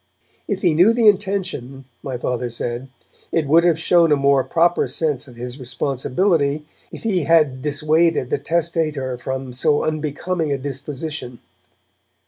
[0.47, 2.87] If he knew the intention, my Father said,
[3.31, 8.31] it would have shown a more proper sense of his responsibility if he had dissuaded
[8.31, 11.37] the testator from so unbecoming a disposition.